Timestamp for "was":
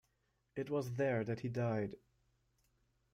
0.71-0.93